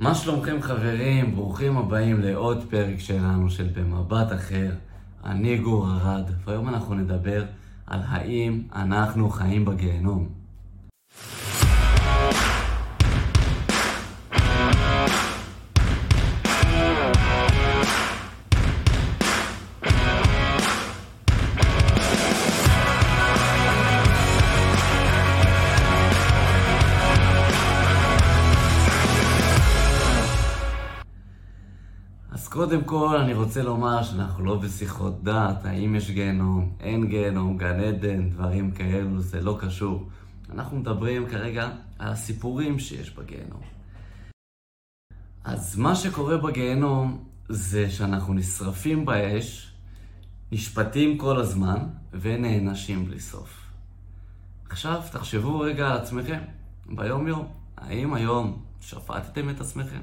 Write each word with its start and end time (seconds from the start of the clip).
מה 0.00 0.14
שלומכם 0.14 0.62
חברים? 0.62 1.34
ברוכים 1.34 1.76
הבאים 1.76 2.20
לעוד 2.20 2.64
פרק 2.70 3.00
שלנו 3.00 3.50
של 3.50 3.68
במבט 3.74 4.32
אחר. 4.32 4.70
אני 5.24 5.58
גור 5.58 5.86
ארד, 5.90 6.30
והיום 6.44 6.68
אנחנו 6.68 6.94
נדבר 6.94 7.44
על 7.86 8.00
האם 8.08 8.62
אנחנו 8.74 9.30
חיים 9.30 9.64
בגיהנום. 9.64 10.39
קודם 32.70 32.84
כל 32.84 33.16
אני 33.16 33.34
רוצה 33.34 33.62
לומר 33.62 34.02
שאנחנו 34.02 34.44
לא 34.44 34.56
בשיחות 34.56 35.24
דת, 35.24 35.64
האם 35.64 35.94
יש 35.94 36.10
גיהנום, 36.10 36.72
אין 36.80 37.06
גיהנום, 37.06 37.56
גן 37.56 37.80
עדן, 37.80 38.30
דברים 38.30 38.70
כאלו, 38.70 39.20
זה 39.20 39.40
לא 39.40 39.58
קשור. 39.60 40.08
אנחנו 40.50 40.76
מדברים 40.76 41.28
כרגע 41.28 41.70
על 41.98 42.12
הסיפורים 42.12 42.78
שיש 42.78 43.10
בגיהנום. 43.10 43.60
אז 45.44 45.76
מה 45.78 45.94
שקורה 45.94 46.36
בגיהנום 46.36 47.24
זה 47.48 47.90
שאנחנו 47.90 48.34
נשרפים 48.34 49.04
באש, 49.04 49.74
נשפטים 50.52 51.18
כל 51.18 51.40
הזמן 51.40 51.86
ונענשים 52.12 53.06
בלי 53.06 53.20
סוף. 53.20 53.64
עכשיו 54.68 55.02
תחשבו 55.12 55.60
רגע 55.60 55.90
על 55.90 55.96
עצמכם, 55.96 56.40
ביום 56.86 57.26
יום, 57.26 57.48
האם 57.76 58.14
היום 58.14 58.62
שפטתם 58.80 59.50
את 59.50 59.60
עצמכם? 59.60 60.00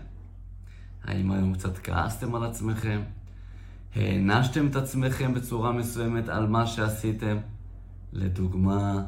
האם 1.07 1.31
היום 1.31 1.53
קצת 1.53 1.77
כעסתם 1.77 2.35
על 2.35 2.43
עצמכם? 2.43 3.01
הענשתם 3.95 4.67
את 4.67 4.75
עצמכם 4.75 5.33
בצורה 5.33 5.71
מסוימת 5.71 6.29
על 6.29 6.47
מה 6.47 6.67
שעשיתם? 6.67 7.37
לדוגמה, 8.13 9.03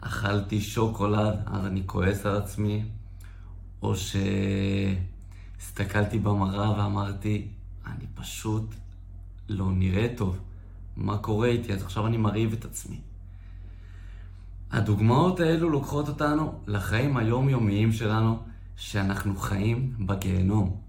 אכלתי 0.00 0.60
שוקולד, 0.60 1.38
אז 1.46 1.66
אני 1.66 1.82
כועס 1.86 2.26
על 2.26 2.36
עצמי, 2.36 2.84
או 3.82 3.94
שהסתכלתי 5.56 6.18
במראה 6.18 6.70
ואמרתי, 6.78 7.48
אני 7.86 8.04
פשוט 8.14 8.74
לא 9.48 9.72
נראה 9.72 10.06
טוב. 10.16 10.38
מה 10.96 11.18
קורה 11.18 11.48
איתי? 11.48 11.72
אז 11.72 11.82
עכשיו 11.82 12.06
אני 12.06 12.16
מרעיב 12.16 12.52
את 12.52 12.64
עצמי. 12.64 13.00
הדוגמאות 14.70 15.40
האלו 15.40 15.70
לוקחות 15.70 16.08
אותנו 16.08 16.60
לחיים 16.66 17.16
היומיומיים 17.16 17.92
שלנו, 17.92 18.38
שאנחנו 18.76 19.36
חיים 19.36 19.94
בגיהנום. 20.06 20.85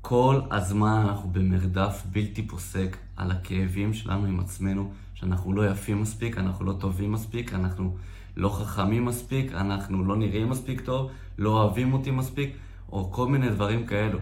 כל 0.00 0.40
הזמן 0.50 1.04
אנחנו 1.08 1.30
במרדף 1.30 2.02
בלתי 2.12 2.46
פוסק 2.46 2.96
על 3.16 3.30
הכאבים 3.30 3.92
שלנו 3.94 4.26
עם 4.26 4.40
עצמנו, 4.40 4.92
שאנחנו 5.14 5.52
לא 5.52 5.70
יפים 5.70 6.02
מספיק, 6.02 6.38
אנחנו 6.38 6.64
לא 6.64 6.72
טובים 6.72 7.12
מספיק, 7.12 7.54
אנחנו 7.54 7.96
לא 8.36 8.48
חכמים 8.48 9.04
מספיק, 9.04 9.52
אנחנו 9.52 10.04
לא 10.04 10.16
נראים 10.16 10.50
מספיק 10.50 10.80
טוב, 10.80 11.10
לא 11.38 11.50
אוהבים 11.50 11.92
אותי 11.92 12.10
מספיק, 12.10 12.56
או 12.92 13.12
כל 13.12 13.28
מיני 13.28 13.50
דברים 13.50 13.86
כאלו. 13.86 14.18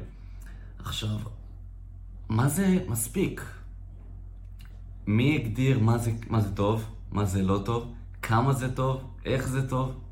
עכשיו, 0.78 1.18
מה 2.28 2.48
זה 2.48 2.78
מספיק? 2.88 3.42
מי 5.06 5.36
הגדיר 5.36 5.80
מה 5.80 5.98
זה, 5.98 6.12
מה 6.30 6.40
זה 6.40 6.54
טוב, 6.54 6.84
מה 7.12 7.24
זה 7.24 7.42
לא 7.42 7.62
טוב, 7.64 7.92
כמה 8.22 8.52
זה 8.52 8.74
טוב, 8.74 9.00
איך 9.24 9.48
זה 9.48 9.68
טוב? 9.68 10.05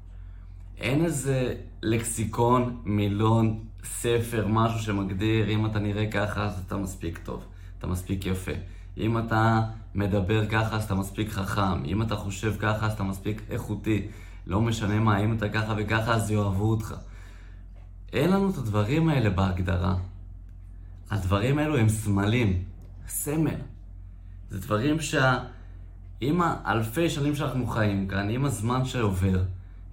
אין 0.79 1.05
איזה 1.05 1.55
לקסיקון, 1.83 2.81
מילון, 2.85 3.65
ספר, 3.85 4.47
משהו 4.49 4.79
שמגדיר, 4.79 5.49
אם 5.49 5.67
אתה 5.67 5.79
נראה 5.79 6.11
ככה 6.11 6.45
אז 6.45 6.63
אתה 6.67 6.77
מספיק 6.77 7.19
טוב, 7.19 7.45
אתה 7.79 7.87
מספיק 7.87 8.27
יפה. 8.27 8.53
אם 8.97 9.19
אתה 9.19 9.61
מדבר 9.95 10.47
ככה 10.47 10.77
אז 10.77 10.85
אתה 10.85 10.95
מספיק 10.95 11.31
חכם, 11.31 11.85
אם 11.85 12.03
אתה 12.03 12.17
חושב 12.17 12.55
ככה 12.59 12.87
אז 12.87 12.93
אתה 12.93 13.03
מספיק 13.03 13.43
איכותי. 13.51 14.09
לא 14.47 14.61
משנה 14.61 15.01
מה, 15.01 15.19
אם 15.19 15.33
אתה 15.33 15.49
ככה 15.49 15.75
וככה 15.77 16.15
אז 16.15 16.31
יאהבו 16.31 16.71
אותך. 16.71 16.95
אין 18.13 18.31
לנו 18.31 18.51
את 18.51 18.59
הדברים 18.59 19.09
האלה 19.09 19.31
בהגדרה. 19.31 19.97
הדברים 21.11 21.59
האלו 21.59 21.77
הם 21.77 21.89
סמלים, 21.89 22.63
סמל. 23.09 23.61
זה 24.51 24.61
דברים 24.61 25.01
שה... 25.01 25.39
עם 26.21 26.41
האלפי 26.43 27.11
שנים 27.11 27.35
שאנחנו 27.35 27.67
חיים 27.67 28.09
כאן, 28.09 28.31
עם 28.31 28.45
הזמן 28.45 28.85
שעובר, 28.85 29.43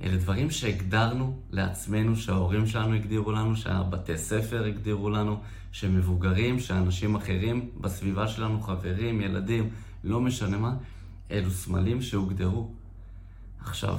אלה 0.04 0.18
דברים 0.18 0.52
שהגדרנו 0.52 1.40
לעצמנו, 1.52 2.16
שההורים 2.16 2.68
שלנו 2.68 2.96
הגדירו 2.96 3.32
לנו, 3.32 3.56
שהבתי 3.56 4.18
ספר 4.18 4.64
הגדירו 4.66 5.10
לנו, 5.10 5.40
שמבוגרים, 5.72 6.60
שאנשים 6.60 7.16
אחרים 7.16 7.70
בסביבה 7.82 8.28
שלנו, 8.28 8.62
חברים, 8.62 9.22
ילדים, 9.22 9.70
לא 10.04 10.22
משנה 10.22 10.58
מה, 10.58 10.74
אלו 11.32 11.52
סמלים 11.52 12.02
שהוגדרו. 12.02 12.72
עכשיו, 13.60 13.98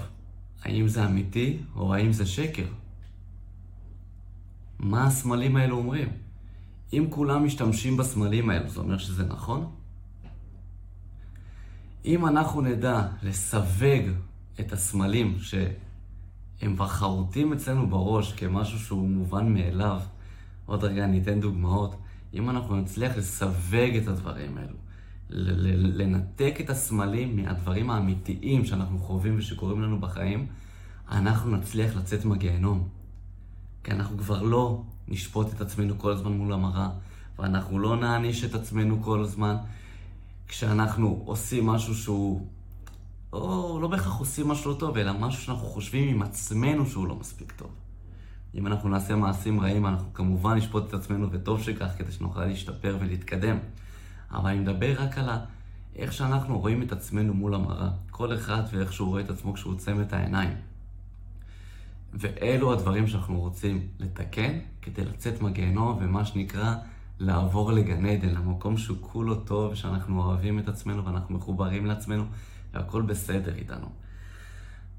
האם 0.63 0.89
זה 0.89 1.05
אמיתי 1.05 1.59
או 1.77 1.95
האם 1.95 2.13
זה 2.13 2.27
שקר? 2.27 2.67
מה 4.79 5.07
הסמלים 5.07 5.57
האלו 5.57 5.77
אומרים? 5.77 6.09
אם 6.93 7.07
כולם 7.11 7.45
משתמשים 7.45 7.97
בסמלים 7.97 8.51
האלו, 8.51 8.69
זה 8.69 8.81
אומר 8.81 8.99
שזה 8.99 9.25
נכון? 9.25 9.71
אם 12.05 12.27
אנחנו 12.27 12.61
נדע 12.61 13.09
לסווג 13.23 14.11
את 14.61 14.73
הסמלים 14.73 15.37
שהם 16.63 16.75
כבר 16.75 16.89
חרוטים 16.89 17.53
אצלנו 17.53 17.91
בראש 17.91 18.33
כמשהו 18.33 18.79
שהוא 18.79 19.09
מובן 19.09 19.55
מאליו, 19.55 20.01
עוד 20.67 20.85
רגע 20.85 21.05
אני 21.05 21.23
אתן 21.23 21.41
דוגמאות, 21.41 21.97
אם 22.35 22.51
אנחנו 22.51 22.77
נצליח 22.77 23.17
לסווג 23.17 23.97
את 24.03 24.09
הדברים 24.09 24.59
האלו, 24.59 24.77
לנתק 25.31 26.57
את 26.61 26.71
הסמלים 26.71 27.37
מהדברים 27.37 27.91
האמיתיים 27.91 28.65
שאנחנו 28.65 28.99
חווים 28.99 29.39
ושקורים 29.39 29.83
לנו 29.83 30.01
בחיים, 30.01 30.47
אנחנו 31.11 31.57
נצליח 31.57 31.97
לצאת 31.97 32.25
מהגיהנום. 32.25 32.89
כי 33.85 33.91
אנחנו 33.91 34.19
כבר 34.19 34.43
לא 34.43 34.83
נשפוט 35.09 35.53
את 35.53 35.61
עצמנו 35.61 35.99
כל 35.99 36.13
הזמן 36.13 36.33
מול 36.33 36.53
המראה, 36.53 36.89
ואנחנו 37.39 37.79
לא 37.79 37.97
נעניש 37.97 38.45
את 38.45 38.55
עצמנו 38.55 39.03
כל 39.03 39.21
הזמן, 39.21 39.57
כשאנחנו 40.49 41.23
עושים 41.25 41.67
משהו 41.67 41.95
שהוא, 41.95 42.47
או 43.33 43.79
לא 43.83 43.89
בהכרח 43.89 44.19
עושים 44.19 44.49
משהו 44.49 44.71
לא 44.71 44.77
טוב, 44.77 44.97
אלא 44.97 45.13
משהו 45.13 45.43
שאנחנו 45.43 45.67
חושבים 45.67 46.09
עם 46.09 46.23
עצמנו 46.23 46.87
שהוא 46.87 47.09
לא 47.09 47.15
מספיק 47.15 47.53
טוב. 47.53 47.71
אם 48.55 48.67
אנחנו 48.67 48.89
נעשה 48.89 49.17
מעשים 49.17 49.61
רעים, 49.61 49.87
אנחנו 49.87 50.15
כמובן 50.15 50.55
נשפוט 50.55 50.89
את 50.89 50.95
עצמנו, 50.95 51.29
וטוב 51.31 51.63
שכך, 51.63 51.91
כדי 51.99 52.13
שנוכל 52.13 52.45
להשתפר 52.45 52.97
ולהתקדם. 53.01 53.59
אבל 54.31 54.51
אני 54.51 54.61
מדבר 54.61 55.03
רק 55.03 55.19
על 55.19 55.29
איך 55.97 56.13
שאנחנו 56.13 56.61
רואים 56.61 56.83
את 56.83 56.93
עצמנו 56.93 57.35
מול 57.35 57.55
המראה. 57.55 57.89
כל 58.11 58.35
אחד 58.35 58.63
ואיך 58.73 58.93
שהוא 58.93 59.09
רואה 59.09 59.23
את 59.23 59.31
עצמו 59.31 59.55
כשהוא 59.55 59.73
עוצם 59.73 60.01
את 60.01 60.13
העיניים. 60.13 60.57
ואלו 62.15 62.73
הדברים 62.73 63.07
שאנחנו 63.07 63.41
רוצים 63.41 63.89
לתקן 63.99 64.59
כדי 64.83 65.05
לצאת 65.05 65.43
מהגיהנום, 65.43 65.99
ומה 66.01 66.25
שנקרא, 66.25 66.75
לעבור 67.19 67.73
לגן 67.73 68.07
עדן, 68.07 68.29
למקום 68.29 68.77
שהוא 68.77 68.97
כולו 69.01 69.35
טוב, 69.35 69.75
שאנחנו 69.75 70.23
אוהבים 70.23 70.59
את 70.59 70.69
עצמנו 70.69 71.05
ואנחנו 71.05 71.35
מחוברים 71.35 71.87
לעצמנו, 71.87 72.25
והכל 72.75 73.03
בסדר 73.03 73.55
איתנו. 73.55 73.89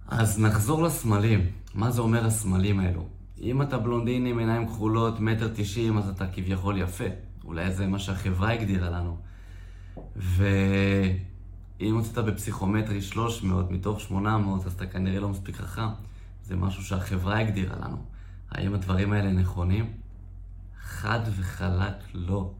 אז 0.07 0.39
נחזור 0.39 0.83
לסמלים. 0.83 1.51
מה 1.73 1.91
זה 1.91 2.01
אומר 2.01 2.25
הסמלים 2.25 2.79
האלו? 2.79 3.07
אם 3.41 3.61
אתה 3.61 3.77
בלונדיני 3.77 4.29
עם 4.29 4.39
עיניים 4.39 4.67
כחולות, 4.67 5.19
מטר 5.19 5.49
תשעים, 5.55 5.97
אז 5.97 6.09
אתה 6.09 6.27
כביכול 6.27 6.77
יפה. 6.77 7.03
אולי 7.43 7.71
זה 7.71 7.87
מה 7.87 7.99
שהחברה 7.99 8.51
הגדירה 8.51 8.89
לנו. 8.89 9.17
ואם 10.15 11.95
הוצאת 11.95 12.25
בפסיכומטרי 12.25 13.01
300 13.01 13.71
מתוך 13.71 13.99
800, 13.99 14.65
אז 14.65 14.73
אתה 14.73 14.85
כנראה 14.85 15.19
לא 15.19 15.29
מספיק 15.29 15.55
חכם. 15.55 15.87
זה 16.43 16.55
משהו 16.55 16.83
שהחברה 16.83 17.39
הגדירה 17.39 17.75
לנו. 17.75 17.97
האם 18.51 18.73
הדברים 18.73 19.13
האלה 19.13 19.31
נכונים? 19.31 19.93
חד 20.81 21.19
וחלק 21.35 21.95
לא. 22.13 22.53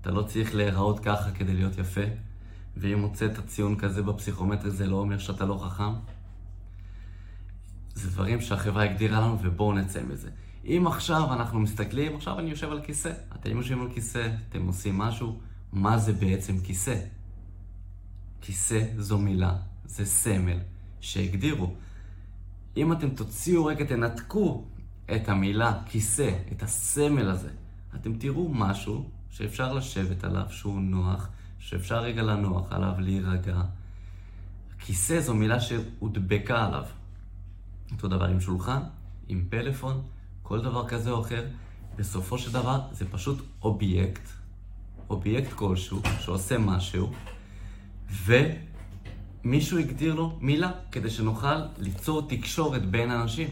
אתה 0.00 0.10
לא 0.10 0.22
צריך 0.22 0.54
להיראות 0.54 1.00
ככה 1.00 1.30
כדי 1.30 1.54
להיות 1.54 1.78
יפה, 1.78 2.00
ואם 2.80 3.00
הוצאת 3.00 3.46
ציון 3.46 3.76
כזה 3.76 4.02
בפסיכומטרי 4.02 4.70
זה 4.70 4.86
לא 4.86 4.96
אומר 4.96 5.18
שאתה 5.18 5.44
לא 5.44 5.64
חכם. 5.64 5.92
זה 7.94 8.10
דברים 8.10 8.40
שהחברה 8.40 8.84
הגדירה 8.84 9.20
לנו 9.20 9.38
ובואו 9.42 9.72
נצא 9.72 10.02
מזה. 10.02 10.30
אם 10.64 10.84
עכשיו 10.86 11.32
אנחנו 11.32 11.60
מסתכלים, 11.60 12.16
עכשיו 12.16 12.38
אני 12.38 12.50
יושב 12.50 12.70
על 12.70 12.80
כיסא. 12.80 13.12
אתם 13.34 13.56
יושבים 13.56 13.82
על 13.82 13.88
כיסא, 13.92 14.28
אתם 14.48 14.66
עושים 14.66 14.98
משהו, 14.98 15.38
מה 15.72 15.98
זה 15.98 16.12
בעצם 16.12 16.60
כיסא? 16.60 17.00
כיסא 18.40 18.84
זו 18.96 19.18
מילה, 19.18 19.56
זה 19.84 20.04
סמל 20.04 20.58
שהגדירו. 21.00 21.74
אם 22.76 22.92
אתם 22.92 23.10
תוציאו 23.10 23.64
רגע, 23.64 23.84
תנתקו 23.84 24.64
את 25.14 25.28
המילה 25.28 25.80
כיסא, 25.86 26.30
את 26.52 26.62
הסמל 26.62 27.30
הזה, 27.30 27.50
אתם 27.94 28.18
תראו 28.18 28.48
משהו 28.54 29.10
שאפשר 29.30 29.72
לשבת 29.72 30.24
עליו, 30.24 30.46
שהוא 30.50 30.80
נוח, 30.80 31.28
שאפשר 31.58 32.00
רגע 32.00 32.22
לנוח 32.22 32.72
עליו, 32.72 32.92
להירגע. 32.98 33.60
כיסא 34.78 35.20
זו 35.20 35.34
מילה 35.34 35.60
שהודבקה 35.60 36.66
עליו. 36.66 36.84
אותו 37.92 38.08
דבר 38.08 38.24
עם 38.24 38.40
שולחן, 38.40 38.80
עם 39.28 39.44
פלאפון, 39.50 40.02
כל 40.42 40.62
דבר 40.62 40.88
כזה 40.88 41.10
או 41.10 41.20
אחר, 41.20 41.44
בסופו 41.96 42.38
של 42.38 42.52
דבר 42.52 42.80
זה 42.92 43.04
פשוט 43.10 43.42
אובייקט, 43.62 44.28
אובייקט 45.10 45.52
כלשהו 45.52 46.02
שעושה 46.20 46.58
משהו, 46.58 47.12
ומישהו 48.24 49.78
הגדיר 49.78 50.14
לו 50.14 50.38
מילה 50.40 50.70
כדי 50.92 51.10
שנוכל 51.10 51.56
ליצור 51.78 52.28
תקשורת 52.28 52.90
בין 52.90 53.10
אנשים. 53.10 53.48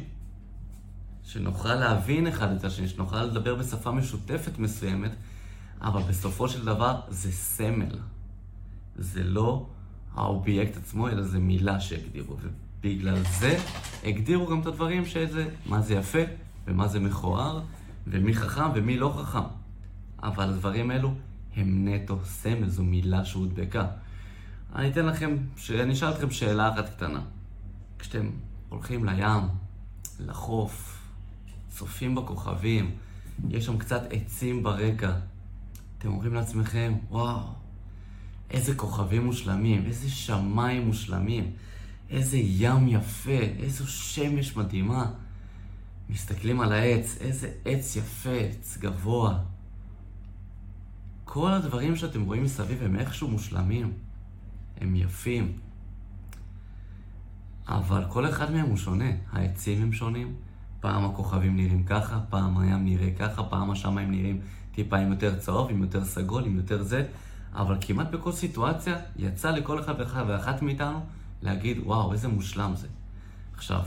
שנוכל 1.24 1.74
להבין 1.74 2.26
אחד 2.26 2.52
את 2.52 2.64
השני, 2.64 2.88
שנוכל 2.88 3.24
לדבר 3.24 3.54
בשפה 3.54 3.92
משותפת 3.92 4.58
מסוימת, 4.58 5.10
אבל 5.80 6.02
בסופו 6.02 6.48
של 6.48 6.64
דבר 6.64 7.00
זה 7.08 7.32
סמל. 7.32 7.98
זה 8.96 9.24
לא 9.24 9.66
האובייקט 10.14 10.76
עצמו, 10.76 11.08
אלא 11.08 11.22
זה 11.22 11.38
מילה 11.38 11.80
שהגדירו. 11.80 12.36
ובגלל 12.80 13.22
זה 13.38 13.58
הגדירו 14.04 14.46
גם 14.46 14.60
את 14.60 14.66
הדברים 14.66 15.06
שזה, 15.06 15.48
מה 15.66 15.80
זה 15.80 15.94
יפה 15.94 16.18
ומה 16.66 16.88
זה 16.88 17.00
מכוער, 17.00 17.60
ומי 18.06 18.34
חכם 18.34 18.70
ומי 18.74 18.98
לא 18.98 19.14
חכם. 19.18 19.48
אבל 20.22 20.48
הדברים 20.48 20.90
האלו 20.90 21.14
הם 21.56 21.88
נטו 21.88 22.18
סמל, 22.24 22.68
זו 22.68 22.84
מילה 22.84 23.24
שהודבקה. 23.24 23.86
אני 24.74 24.90
אתן 24.90 25.06
לכם, 25.06 25.36
אני 25.70 25.92
אשאל 25.92 26.10
אתכם 26.10 26.30
שאלה 26.30 26.72
אחת 26.74 26.88
קטנה. 26.88 27.20
כשאתם 27.98 28.30
הולכים 28.68 29.04
לים, 29.04 29.42
לחוף, 30.20 31.02
צופים 31.68 32.14
בכוכבים, 32.14 32.90
יש 33.48 33.66
שם 33.66 33.78
קצת 33.78 34.02
עצים 34.10 34.62
ברקע, 34.62 35.12
אתם 36.06 36.14
אומרים 36.14 36.34
לעצמכם, 36.34 36.94
וואו, 37.10 37.40
איזה 38.50 38.74
כוכבים 38.74 39.24
מושלמים, 39.24 39.86
איזה 39.86 40.10
שמיים 40.10 40.86
מושלמים, 40.86 41.50
איזה 42.10 42.36
ים 42.36 42.88
יפה, 42.88 43.38
איזו 43.58 43.86
שמש 43.86 44.56
מדהימה. 44.56 45.12
מסתכלים 46.08 46.60
על 46.60 46.72
העץ, 46.72 47.16
איזה 47.20 47.52
עץ 47.64 47.96
יפה, 47.96 48.30
עץ 48.30 48.78
גבוה. 48.80 49.38
כל 51.24 51.52
הדברים 51.52 51.96
שאתם 51.96 52.22
רואים 52.22 52.44
מסביב 52.44 52.82
הם 52.82 52.96
איכשהו 52.96 53.28
מושלמים, 53.28 53.92
הם 54.80 54.96
יפים. 54.96 55.52
אבל 57.68 58.04
כל 58.08 58.28
אחד 58.28 58.52
מהם 58.52 58.66
הוא 58.66 58.76
שונה. 58.76 59.10
העצים 59.32 59.82
הם 59.82 59.92
שונים, 59.92 60.34
פעם 60.80 61.04
הכוכבים 61.04 61.56
נראים 61.56 61.84
ככה, 61.84 62.20
פעם 62.30 62.58
הים 62.58 62.84
נראה 62.84 63.10
ככה, 63.18 63.42
פעם 63.42 63.70
השמיים 63.70 64.10
נראים 64.10 64.40
טיפה 64.76 64.96
עם 64.96 65.12
יותר 65.12 65.38
צהוב, 65.38 65.70
עם 65.70 65.82
יותר 65.82 66.04
סגול, 66.04 66.44
עם 66.44 66.56
יותר 66.56 66.82
זה, 66.82 67.06
אבל 67.54 67.76
כמעט 67.80 68.10
בכל 68.10 68.32
סיטואציה 68.32 68.96
יצא 69.16 69.50
לכל 69.50 69.80
אחד 69.80 69.94
ואחת 70.28 70.62
מאיתנו 70.62 71.00
להגיד, 71.42 71.78
וואו, 71.84 72.12
איזה 72.12 72.28
מושלם 72.28 72.72
זה. 72.76 72.86
עכשיו, 73.54 73.82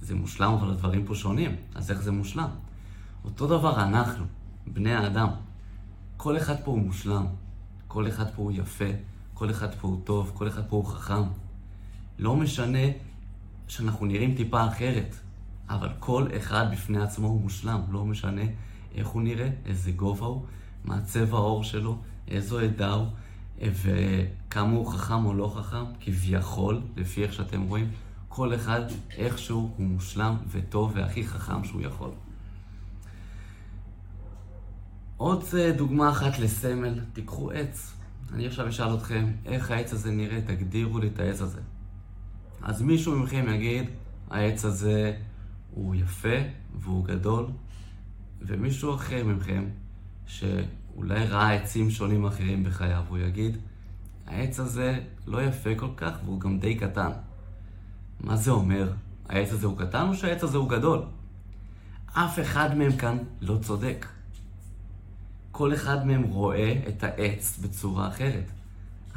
זה 0.00 0.14
מושלם, 0.14 0.52
אבל 0.52 0.70
הדברים 0.70 1.06
פה 1.06 1.14
שונים, 1.14 1.56
אז 1.74 1.90
איך 1.90 2.02
זה 2.02 2.12
מושלם? 2.12 2.48
אותו 3.24 3.46
דבר 3.46 3.82
אנחנו, 3.82 4.24
בני 4.66 4.94
האדם. 4.94 5.28
כל 6.16 6.36
אחד 6.36 6.54
פה 6.64 6.70
הוא 6.70 6.78
מושלם, 6.78 7.26
כל 7.88 8.08
אחד 8.08 8.30
פה 8.30 8.42
הוא 8.42 8.52
יפה, 8.52 8.90
כל 9.34 9.50
אחד 9.50 9.74
פה 9.74 9.88
הוא 9.88 10.00
טוב, 10.04 10.32
כל 10.34 10.48
אחד 10.48 10.62
פה 10.68 10.76
הוא 10.76 10.84
חכם. 10.84 11.22
לא 12.18 12.36
משנה 12.36 12.86
שאנחנו 13.68 14.06
נראים 14.06 14.34
טיפה 14.34 14.66
אחרת, 14.66 15.14
אבל 15.68 15.88
כל 15.98 16.26
אחד 16.36 16.66
בפני 16.72 17.02
עצמו 17.02 17.26
הוא 17.26 17.40
מושלם, 17.40 17.80
לא 17.90 18.04
משנה 18.04 18.42
איך 18.94 19.08
הוא 19.08 19.22
נראה, 19.22 19.48
איזה 19.66 19.90
גובה 19.92 20.26
הוא, 20.26 20.44
מה 20.84 21.00
צבע 21.00 21.36
העור 21.36 21.64
שלו, 21.64 21.98
איזו 22.28 22.58
עדה 22.58 22.92
הוא, 22.92 23.06
וכמה 23.60 24.72
הוא 24.72 24.92
חכם 24.92 25.24
או 25.24 25.34
לא 25.34 25.54
חכם, 25.56 25.84
כביכול, 26.00 26.80
לפי 26.96 27.22
איך 27.22 27.32
שאתם 27.32 27.62
רואים, 27.62 27.90
כל 28.28 28.54
אחד 28.54 28.80
איכשהו 29.16 29.70
הוא 29.76 29.86
מושלם 29.86 30.36
וטוב 30.48 30.92
והכי 30.94 31.26
חכם 31.26 31.64
שהוא 31.64 31.82
יכול. 31.82 32.10
עוד 35.16 35.44
אה, 35.58 35.72
דוגמה 35.72 36.10
אחת 36.10 36.38
לסמל, 36.38 37.00
תיקחו 37.12 37.50
עץ. 37.50 37.92
אני 38.32 38.46
עכשיו 38.46 38.68
אשאל 38.68 38.94
אתכם, 38.94 39.32
איך 39.46 39.70
העץ 39.70 39.92
הזה 39.92 40.10
נראה? 40.10 40.40
תגדירו 40.40 40.98
לי 40.98 41.06
את 41.08 41.18
העץ 41.18 41.40
הזה. 41.40 41.60
אז 42.62 42.82
מישהו 42.82 43.18
מכם 43.18 43.46
יגיד, 43.54 43.90
העץ 44.30 44.64
הזה 44.64 45.16
הוא 45.70 45.94
יפה 45.94 46.36
והוא 46.74 47.04
גדול, 47.04 47.46
ומישהו 48.42 48.94
אחר 48.94 49.24
מכם, 49.24 49.64
שאולי 50.26 51.26
ראה 51.26 51.52
עצים 51.52 51.90
שונים 51.90 52.26
אחרים 52.26 52.64
בחייו, 52.64 53.02
הוא 53.08 53.18
יגיד, 53.18 53.56
העץ 54.26 54.60
הזה 54.60 55.00
לא 55.26 55.42
יפה 55.42 55.70
כל 55.76 55.90
כך 55.96 56.12
והוא 56.24 56.40
גם 56.40 56.58
די 56.58 56.74
קטן. 56.74 57.10
מה 58.20 58.36
זה 58.36 58.50
אומר? 58.50 58.92
העץ 59.28 59.52
הזה 59.52 59.66
הוא 59.66 59.78
קטן 59.78 60.08
או 60.08 60.14
שהעץ 60.14 60.42
הזה 60.42 60.58
הוא 60.58 60.68
גדול? 60.68 61.02
אף 62.12 62.38
אחד 62.40 62.78
מהם 62.78 62.96
כאן 62.96 63.18
לא 63.40 63.58
צודק. 63.62 64.06
כל 65.52 65.74
אחד 65.74 66.06
מהם 66.06 66.22
רואה 66.22 66.82
את 66.88 67.04
העץ 67.04 67.58
בצורה 67.62 68.08
אחרת, 68.08 68.50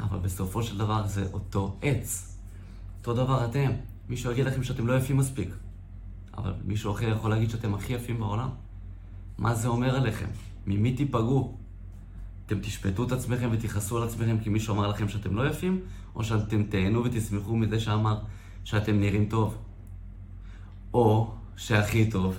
אבל 0.00 0.18
בסופו 0.18 0.62
של 0.62 0.78
דבר 0.78 1.06
זה 1.06 1.26
אותו 1.32 1.76
עץ. 1.82 2.38
אותו 2.98 3.14
דבר 3.14 3.44
אתם. 3.44 3.70
מישהו 4.08 4.32
יגיד 4.32 4.46
לכם 4.46 4.62
שאתם 4.62 4.86
לא 4.86 4.96
יפים 4.96 5.16
מספיק, 5.16 5.48
אבל 6.36 6.54
מישהו 6.64 6.92
אחר 6.92 7.08
יכול 7.08 7.30
להגיד 7.30 7.50
שאתם 7.50 7.74
הכי 7.74 7.92
יפים 7.92 8.20
בעולם. 8.20 8.48
מה 9.38 9.54
זה 9.54 9.68
אומר 9.68 9.96
עליכם? 9.96 10.28
ממי 10.66 10.92
תיפגעו? 10.92 11.56
אתם 12.46 12.60
תשפטו 12.60 13.04
את 13.04 13.12
עצמכם 13.12 13.48
ותכעסו 13.52 13.96
על 13.96 14.08
עצמכם 14.08 14.36
כי 14.42 14.50
מישהו 14.50 14.74
אמר 14.74 14.88
לכם 14.88 15.08
שאתם 15.08 15.36
לא 15.36 15.48
יפים, 15.48 15.80
או 16.14 16.24
שאתם 16.24 16.62
תהנו 16.62 17.04
ותשמחו 17.04 17.56
מזה 17.56 17.80
שאמר 17.80 18.18
שאתם 18.64 19.00
נראים 19.00 19.26
טוב. 19.28 19.58
או 20.94 21.34
שהכי 21.56 22.10
טוב, 22.10 22.38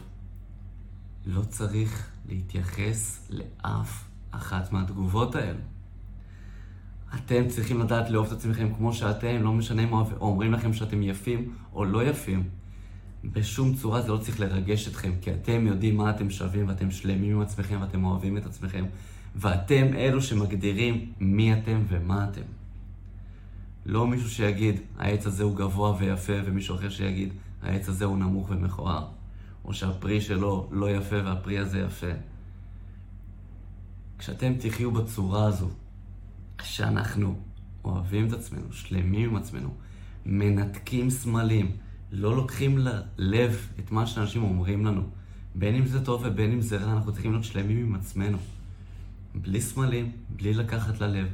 לא 1.26 1.42
צריך 1.42 2.10
להתייחס 2.30 3.30
לאף 3.30 4.04
אחת 4.32 4.72
מהתגובות 4.72 5.36
האלה. 5.36 5.60
אתם 7.16 7.48
צריכים 7.48 7.80
לדעת 7.80 8.10
לאהוב 8.10 8.28
את 8.28 8.32
עצמכם 8.32 8.74
כמו 8.74 8.94
שאתם, 8.94 9.44
לא 9.44 9.54
משנה 9.54 9.84
אם 9.84 9.94
אומרים 10.22 10.54
לכם 10.54 10.74
שאתם 10.74 11.04
יפים 11.04 11.56
או 11.74 11.86
לא 11.86 12.04
יפים. 12.04 12.50
בשום 13.33 13.75
צורה 13.75 14.01
זה 14.01 14.12
לא 14.12 14.18
צריך 14.18 14.39
לרגש 14.39 14.88
אתכם, 14.88 15.12
כי 15.22 15.33
אתם 15.33 15.68
יודעים 15.68 15.98
מה 15.98 16.10
אתם 16.10 16.30
שווים 16.30 16.68
ואתם 16.68 16.92
שלמים 16.92 17.36
עם 17.36 17.42
עצמכם 17.42 17.77
ואתם 17.81 18.04
אוהבים 18.04 18.38
את 18.38 18.45
עצמכם, 18.45 18.86
ואתם 19.36 19.86
אלו 19.94 20.22
שמגדירים 20.22 21.13
מי 21.19 21.54
אתם 21.54 21.83
ומה 21.88 22.27
אתם. 22.31 22.42
לא 23.86 24.07
מישהו 24.07 24.30
שיגיד, 24.30 24.80
העץ 24.98 25.27
הזה 25.27 25.44
הוא 25.44 25.56
גבוה 25.56 25.95
ויפה, 26.00 26.33
ומישהו 26.45 26.75
אחר 26.75 26.89
שיגיד, 26.89 27.33
העץ 27.62 27.89
הזה 27.89 28.06
הוא 28.06 28.18
נמוך 28.18 28.50
ומכוער. 28.50 29.05
או 29.65 29.74
שהפרי 29.74 30.22
שלו 30.22 30.70
לא 30.72 30.91
יפה 30.91 31.15
והפרי 31.24 31.58
הזה 31.58 31.79
יפה. 31.79 32.12
כשאתם 34.17 34.53
תחיו 34.60 34.91
בצורה 34.91 35.46
הזו, 35.46 35.70
שאנחנו 36.63 37.36
אוהבים 37.84 38.27
את 38.27 38.34
עצמנו, 38.34 38.74
שלמים 38.74 39.29
עם 39.29 39.36
עצמנו, 39.36 39.70
מנתקים 40.25 41.10
סמלים, 41.10 41.72
לא 42.12 42.36
לוקחים 42.36 42.78
ללב 42.78 43.70
את 43.80 43.92
מה 43.92 44.08
שאנשים 44.08 44.44
אומרים 44.44 44.86
לנו, 44.86 45.02
בין 45.56 45.76
אם 45.76 45.86
זה 45.86 46.06
טוב 46.06 46.22
ובין 46.26 46.52
אם 46.52 46.62
זה 46.62 46.78
רע, 46.78 46.94
אנחנו 46.94 47.12
צריכים 47.12 47.32
להיות 47.32 47.44
שלמים 47.44 47.78
עם 47.78 47.96
עצמנו. 47.96 48.38
בלי 49.36 49.62
סמלים, 49.62 50.12
בלי 50.30 50.54
לקחת 50.54 51.02
ללב. 51.02 51.28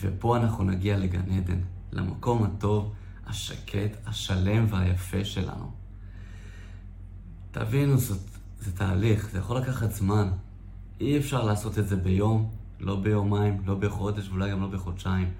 ופה 0.00 0.36
אנחנו 0.36 0.64
נגיע 0.64 0.98
לגן 0.98 1.30
עדן, 1.30 1.60
למקום 1.92 2.42
הטוב, 2.42 2.92
השקט, 3.26 3.96
השלם 4.06 4.66
והיפה 4.68 5.24
שלנו. 5.24 5.70
תבינו, 7.50 7.98
זאת, 7.98 8.18
זה 8.60 8.72
תהליך, 8.72 9.28
זה 9.32 9.38
יכול 9.38 9.56
לקחת 9.56 9.92
זמן. 9.92 10.28
אי 11.00 11.18
אפשר 11.18 11.44
לעשות 11.44 11.78
את 11.78 11.88
זה 11.88 11.96
ביום, 11.96 12.50
לא 12.80 12.96
ביומיים, 12.96 13.62
לא 13.66 13.74
בחודש, 13.74 14.28
ואולי 14.28 14.50
גם 14.50 14.60
לא 14.60 14.68
בחודשיים. 14.68 15.30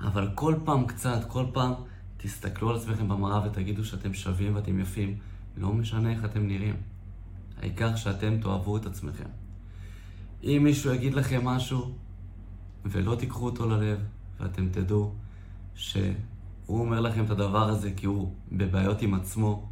אבל 0.00 0.28
כל 0.34 0.54
פעם 0.64 0.86
קצת, 0.86 1.24
כל 1.28 1.44
פעם 1.52 1.72
תסתכלו 2.16 2.70
על 2.70 2.76
עצמכם 2.76 3.08
במראה 3.08 3.46
ותגידו 3.46 3.84
שאתם 3.84 4.14
שווים 4.14 4.54
ואתם 4.54 4.80
יפים. 4.80 5.18
לא 5.56 5.72
משנה 5.72 6.10
איך 6.10 6.24
אתם 6.24 6.46
נראים. 6.46 6.76
העיקר 7.60 7.96
שאתם 7.96 8.40
תאהבו 8.40 8.76
את 8.76 8.86
עצמכם. 8.86 9.28
אם 10.42 10.60
מישהו 10.64 10.94
יגיד 10.94 11.14
לכם 11.14 11.44
משהו 11.44 11.94
ולא 12.84 13.14
תיקחו 13.14 13.44
אותו 13.44 13.68
ללב, 13.68 13.98
ואתם 14.40 14.68
תדעו 14.68 15.14
שהוא 15.74 16.14
אומר 16.68 17.00
לכם 17.00 17.24
את 17.24 17.30
הדבר 17.30 17.68
הזה 17.68 17.92
כי 17.96 18.06
הוא 18.06 18.32
בבעיות 18.52 19.02
עם 19.02 19.14
עצמו, 19.14 19.68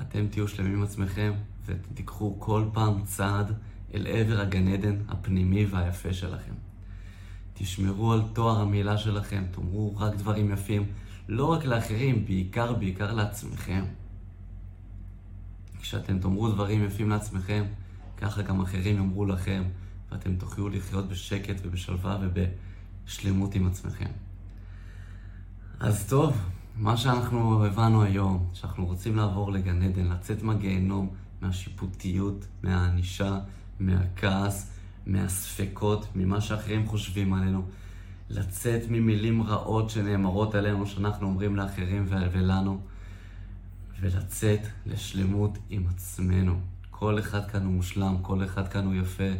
אתם 0.00 0.26
תהיו 0.30 0.48
שלמים 0.48 0.74
עם 0.74 0.82
עצמכם 0.82 1.32
ותיקחו 1.66 2.36
כל 2.38 2.64
פעם 2.72 3.04
צעד 3.04 3.52
אל 3.94 4.06
עבר 4.06 4.40
הגן 4.40 4.68
עדן 4.68 4.96
הפנימי 5.08 5.66
והיפה 5.66 6.12
שלכם. 6.12 6.52
תשמרו 7.58 8.12
על 8.12 8.22
תואר 8.32 8.60
המילה 8.60 8.98
שלכם, 8.98 9.44
תאמרו 9.50 9.96
רק 9.96 10.14
דברים 10.14 10.50
יפים, 10.50 10.86
לא 11.28 11.44
רק 11.44 11.64
לאחרים, 11.64 12.24
בעיקר 12.24 12.72
בעיקר 12.72 13.14
לעצמכם. 13.14 13.84
כשאתם 15.80 16.18
תאמרו 16.18 16.48
דברים 16.48 16.84
יפים 16.84 17.10
לעצמכם, 17.10 17.64
ככה 18.16 18.42
גם 18.42 18.60
אחרים 18.60 18.96
יאמרו 18.96 19.26
לכם, 19.26 19.62
ואתם 20.12 20.36
תוכלו 20.36 20.68
לחיות 20.68 21.08
בשקט 21.08 21.60
ובשלווה 21.64 22.18
ובשלמות 22.20 23.54
עם 23.54 23.66
עצמכם. 23.66 24.10
אז 25.80 26.08
טוב, 26.08 26.36
מה 26.76 26.96
שאנחנו 26.96 27.66
הבנו 27.66 28.02
היום, 28.02 28.46
שאנחנו 28.52 28.86
רוצים 28.86 29.16
לעבור 29.16 29.52
לגן 29.52 29.82
עדן, 29.82 30.04
לצאת 30.04 30.42
מהגיהנום 30.42 31.14
מהשיפוטיות, 31.40 32.46
מהענישה, 32.62 33.38
מהכעס, 33.80 34.75
מהספקות, 35.06 36.06
ממה 36.14 36.40
שאחרים 36.40 36.86
חושבים 36.86 37.32
עלינו. 37.32 37.62
לצאת 38.30 38.82
ממילים 38.90 39.42
רעות 39.42 39.90
שנאמרות 39.90 40.54
עלינו, 40.54 40.86
שאנחנו 40.86 41.26
אומרים 41.26 41.56
לאחרים 41.56 42.04
ולנו, 42.08 42.80
ולצאת 44.00 44.60
לשלמות 44.86 45.58
עם 45.70 45.86
עצמנו. 45.94 46.60
כל 46.90 47.18
אחד 47.18 47.50
כאן 47.50 47.64
הוא 47.64 47.72
מושלם, 47.72 48.16
כל 48.22 48.44
אחד 48.44 48.68
כאן 48.68 48.84
הוא 48.86 48.94
יפה, 48.94 49.30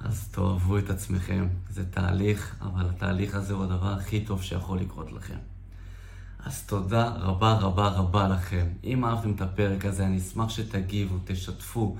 אז 0.00 0.28
תאהבו 0.28 0.78
את 0.78 0.90
עצמכם. 0.90 1.48
זה 1.70 1.84
תהליך, 1.90 2.56
אבל 2.60 2.88
התהליך 2.88 3.34
הזה 3.34 3.52
הוא 3.54 3.64
הדבר 3.64 3.92
הכי 3.92 4.24
טוב 4.24 4.42
שיכול 4.42 4.78
לקרות 4.78 5.12
לכם. 5.12 5.38
אז 6.44 6.62
תודה 6.66 7.08
רבה 7.08 7.52
רבה 7.52 7.88
רבה 7.88 8.28
לכם. 8.28 8.66
אם 8.84 9.04
אהבתם 9.04 9.32
את 9.32 9.40
הפרק 9.40 9.84
הזה, 9.84 10.06
אני 10.06 10.18
אשמח 10.18 10.48
שתגיבו, 10.48 11.16
תשתפו. 11.24 11.96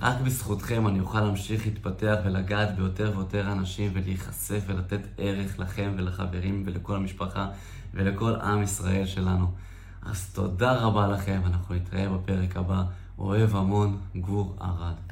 רק 0.00 0.20
בזכותכם 0.20 0.86
אני 0.86 1.00
אוכל 1.00 1.20
להמשיך 1.20 1.66
להתפתח 1.66 2.16
ולגעת 2.24 2.76
ביותר 2.76 3.12
ויותר 3.16 3.52
אנשים 3.52 3.90
ולהיחשף 3.94 4.64
ולתת 4.66 5.00
ערך 5.18 5.58
לכם 5.58 5.92
ולחברים 5.96 6.62
ולכל 6.66 6.96
המשפחה 6.96 7.48
ולכל 7.94 8.34
עם 8.34 8.62
ישראל 8.62 9.06
שלנו. 9.06 9.46
אז 10.02 10.30
תודה 10.32 10.72
רבה 10.72 11.08
לכם, 11.08 11.40
אנחנו 11.46 11.74
נתראה 11.74 12.08
בפרק 12.08 12.56
הבא. 12.56 12.82
אוהב 13.18 13.56
המון, 13.56 13.98
גור 14.16 14.56
ערד. 14.60 15.11